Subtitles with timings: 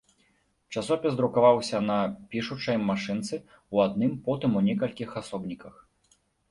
[0.75, 1.99] Часопіс друкаваўся на
[2.33, 5.75] пішучай машынцы ў адным, потым у некалькіх асобніках.